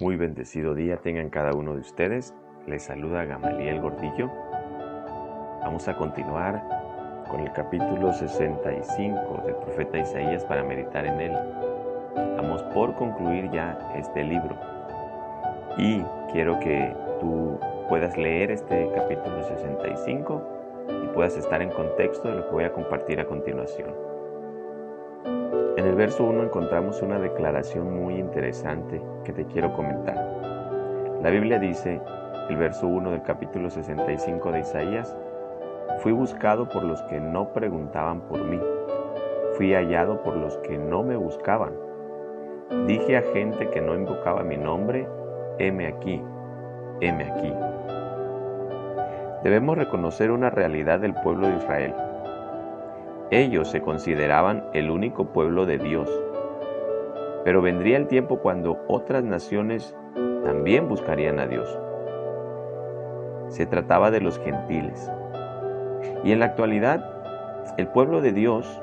[0.00, 2.34] Muy bendecido día tengan cada uno de ustedes.
[2.66, 4.28] Les saluda Gamaliel Gordillo.
[5.60, 11.32] Vamos a continuar con el capítulo 65 del profeta Isaías para meditar en él.
[12.36, 14.58] Vamos por concluir ya este libro.
[15.78, 16.02] Y
[16.32, 20.42] quiero que tú puedas leer este capítulo 65
[21.04, 24.13] y puedas estar en contexto de lo que voy a compartir a continuación.
[25.84, 30.16] En el verso 1 encontramos una declaración muy interesante que te quiero comentar.
[31.20, 32.00] La Biblia dice,
[32.48, 35.14] el verso 1 del capítulo 65 de Isaías,
[35.98, 38.58] Fui buscado por los que no preguntaban por mí,
[39.58, 41.74] fui hallado por los que no me buscaban.
[42.86, 45.06] Dije a gente que no invocaba mi nombre,
[45.58, 46.22] heme aquí,
[47.02, 47.52] heme aquí.
[49.42, 51.94] Debemos reconocer una realidad del pueblo de Israel
[53.34, 56.10] ellos se consideraban el único pueblo de Dios.
[57.44, 59.96] Pero vendría el tiempo cuando otras naciones
[60.44, 61.78] también buscarían a Dios.
[63.48, 65.10] Se trataba de los gentiles.
[66.22, 67.04] Y en la actualidad,
[67.76, 68.82] el pueblo de Dios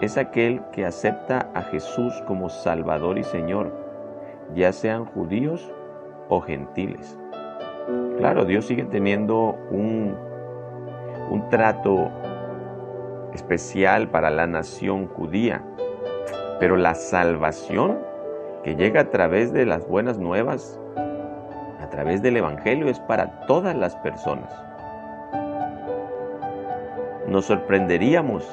[0.00, 3.72] es aquel que acepta a Jesús como Salvador y Señor,
[4.54, 5.70] ya sean judíos
[6.28, 7.18] o gentiles.
[8.18, 10.16] Claro, Dios sigue teniendo un,
[11.30, 12.10] un trato
[13.40, 15.62] especial para la nación judía.
[16.58, 17.98] Pero la salvación
[18.62, 20.78] que llega a través de las buenas nuevas,
[21.80, 24.52] a través del Evangelio, es para todas las personas.
[27.26, 28.44] Nos sorprenderíamos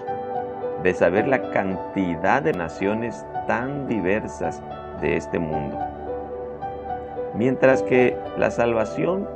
[0.84, 4.62] de saber la cantidad de naciones tan diversas
[5.02, 5.78] de este mundo.
[7.34, 9.28] Mientras que la salvación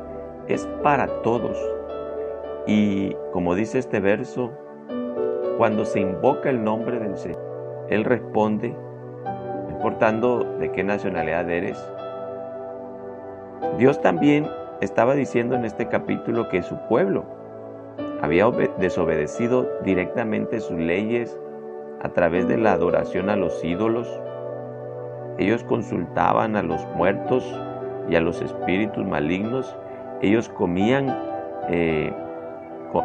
[0.48, 1.58] es para todos.
[2.68, 4.52] Y como dice este verso,
[5.62, 8.76] cuando se invoca el nombre del Señor, Él responde,
[9.24, 11.78] no importando de qué nacionalidad eres.
[13.78, 14.48] Dios también
[14.80, 17.26] estaba diciendo en este capítulo que su pueblo
[18.24, 18.50] había
[18.80, 21.40] desobedecido directamente sus leyes
[22.02, 24.10] a través de la adoración a los ídolos.
[25.38, 27.46] Ellos consultaban a los muertos
[28.10, 29.78] y a los espíritus malignos.
[30.24, 31.16] Ellos comían
[31.70, 32.12] eh,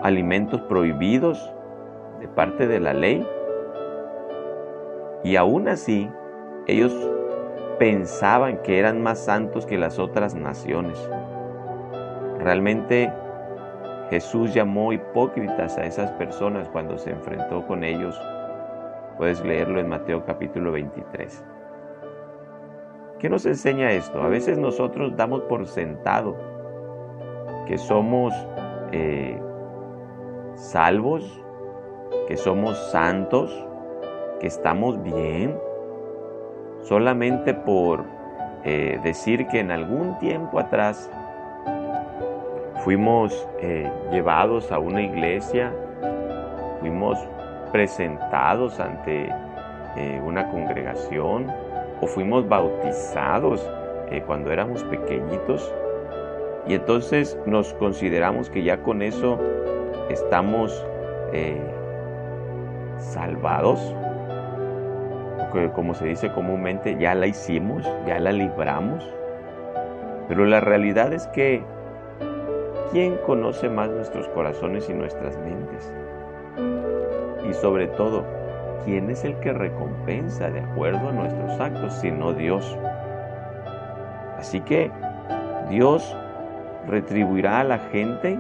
[0.02, 1.52] alimentos prohibidos
[2.28, 3.26] parte de la ley.
[5.24, 6.10] Y aún así,
[6.66, 6.94] ellos
[7.78, 10.98] pensaban que eran más santos que las otras naciones.
[12.38, 13.12] Realmente
[14.10, 18.20] Jesús llamó hipócritas a esas personas cuando se enfrentó con ellos.
[19.16, 21.44] Puedes leerlo en Mateo capítulo 23.
[23.18, 24.22] ¿Qué nos enseña esto?
[24.22, 26.36] A veces nosotros damos por sentado
[27.66, 28.34] que somos
[28.92, 29.40] eh,
[30.54, 31.44] salvos
[32.28, 33.50] que somos santos,
[34.40, 35.56] que estamos bien,
[36.82, 38.04] solamente por
[38.64, 41.10] eh, decir que en algún tiempo atrás
[42.84, 45.72] fuimos eh, llevados a una iglesia,
[46.80, 47.18] fuimos
[47.72, 49.28] presentados ante
[49.96, 51.46] eh, una congregación
[52.00, 53.68] o fuimos bautizados
[54.26, 55.74] cuando éramos pequeñitos.
[56.68, 59.38] Y entonces nos consideramos que ya con eso
[60.08, 60.84] estamos
[62.98, 63.94] salvados,
[65.74, 69.08] como se dice comúnmente, ya la hicimos, ya la libramos.
[70.28, 71.62] Pero la realidad es que,
[72.92, 75.92] ¿quién conoce más nuestros corazones y nuestras mentes?
[77.48, 78.24] Y sobre todo,
[78.84, 82.76] ¿quién es el que recompensa de acuerdo a nuestros actos, sino Dios?
[84.38, 84.90] Así que
[85.70, 86.16] Dios
[86.86, 88.38] retribuirá a la gente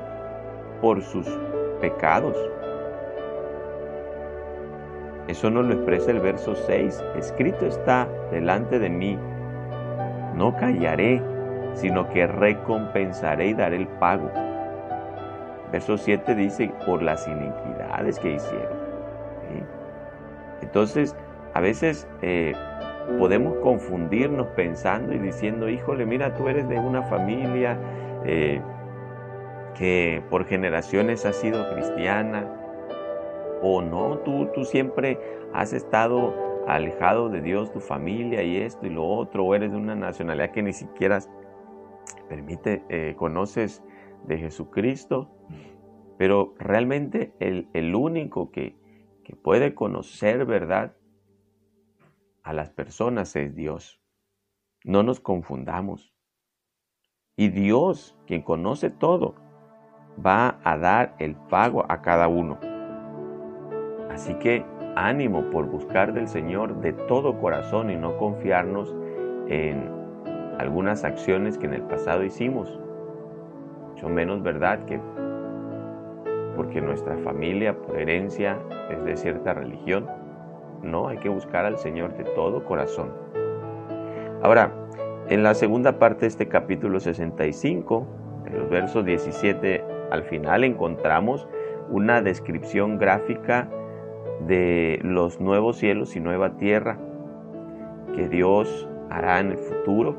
[0.80, 1.26] por sus
[1.80, 2.36] pecados,
[5.28, 7.04] eso nos lo expresa el verso 6.
[7.16, 9.18] Escrito está delante de mí.
[10.34, 11.22] No callaré,
[11.74, 14.30] sino que recompensaré y daré el pago.
[15.72, 18.86] Verso 7 dice, por las iniquidades que hicieron.
[20.62, 21.14] Entonces,
[21.54, 22.54] a veces eh,
[23.18, 27.78] podemos confundirnos pensando y diciendo, híjole, mira, tú eres de una familia
[28.24, 28.60] eh,
[29.74, 32.46] que por generaciones ha sido cristiana,
[33.62, 35.18] o no, tú, tú siempre
[35.52, 36.34] has estado
[36.66, 40.50] alejado de Dios, tu familia y esto y lo otro, o eres de una nacionalidad
[40.50, 41.20] que ni siquiera
[42.28, 43.82] permite, eh, conoces
[44.26, 45.30] de Jesucristo,
[46.18, 48.76] pero realmente el, el único que,
[49.24, 50.96] que puede conocer verdad
[52.42, 54.00] a las personas es Dios.
[54.84, 56.14] No nos confundamos.
[57.36, 59.34] Y Dios, quien conoce todo,
[60.24, 62.58] va a dar el pago a cada uno.
[64.16, 64.64] Así que
[64.94, 68.94] ánimo por buscar del Señor de todo corazón y no confiarnos
[69.46, 69.90] en
[70.58, 72.80] algunas acciones que en el pasado hicimos.
[73.90, 74.98] Mucho menos verdad que
[76.56, 78.56] porque nuestra familia por herencia
[78.90, 80.06] es de cierta religión.
[80.82, 83.10] No, hay que buscar al Señor de todo corazón.
[84.42, 84.72] Ahora,
[85.28, 88.06] en la segunda parte de este capítulo 65,
[88.46, 91.46] en los versos 17 al final, encontramos
[91.90, 93.68] una descripción gráfica
[94.40, 96.98] de los nuevos cielos y nueva tierra
[98.14, 100.16] que Dios hará en el futuro.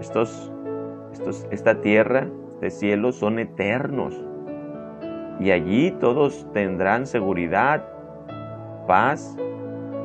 [0.00, 0.52] Estos,
[1.12, 4.14] estos, esta tierra, este cielo son eternos.
[5.40, 7.84] Y allí todos tendrán seguridad,
[8.86, 9.36] paz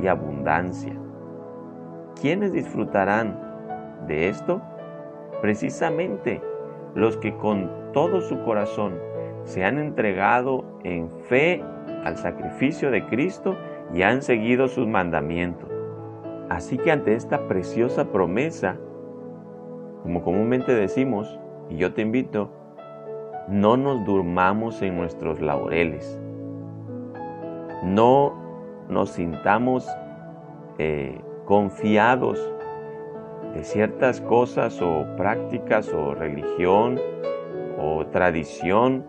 [0.01, 0.93] y abundancia.
[2.19, 3.39] ¿Quiénes disfrutarán
[4.07, 4.61] de esto?
[5.41, 6.41] Precisamente
[6.95, 8.95] los que con todo su corazón
[9.47, 11.63] se han entregado en fe
[12.03, 13.55] al sacrificio de Cristo
[13.93, 15.69] y han seguido sus mandamientos.
[16.49, 18.75] Así que ante esta preciosa promesa,
[20.03, 21.39] como comúnmente decimos,
[21.69, 22.51] y yo te invito,
[23.47, 26.19] no nos durmamos en nuestros laureles.
[27.83, 28.33] No
[28.89, 29.87] nos sintamos
[30.77, 32.37] eh, confiados
[33.53, 36.99] de ciertas cosas o prácticas o religión
[37.79, 39.05] o tradición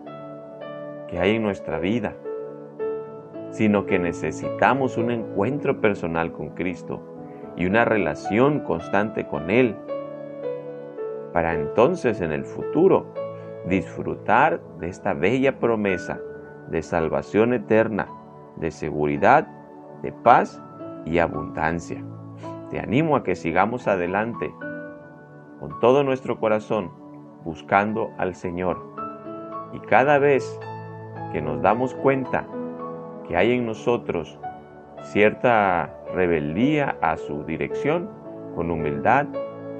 [1.09, 2.15] que hay en nuestra vida,
[3.51, 7.01] sino que necesitamos un encuentro personal con Cristo
[7.55, 9.75] y una relación constante con Él,
[11.33, 13.13] para entonces en el futuro
[13.67, 16.19] disfrutar de esta bella promesa
[16.69, 18.07] de salvación eterna,
[18.57, 19.47] de seguridad,
[20.01, 20.61] de paz
[21.05, 22.03] y abundancia.
[22.69, 24.53] Te animo a que sigamos adelante
[25.59, 26.91] con todo nuestro corazón
[27.43, 28.77] buscando al Señor.
[29.73, 30.59] Y cada vez
[31.31, 32.45] que nos damos cuenta
[33.27, 34.39] que hay en nosotros
[35.03, 38.09] cierta rebeldía a su dirección,
[38.55, 39.27] con humildad,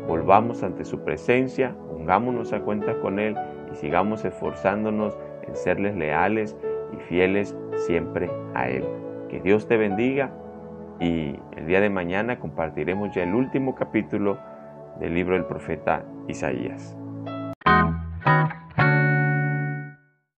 [0.08, 3.36] volvamos ante su presencia, pongámonos a cuenta con Él
[3.72, 5.18] y sigamos esforzándonos
[5.48, 6.56] en serles leales
[6.94, 8.86] y fieles siempre a Él.
[9.30, 10.32] Que Dios te bendiga
[11.00, 14.38] y el día de mañana compartiremos ya el último capítulo
[15.00, 16.98] del libro del profeta Isaías.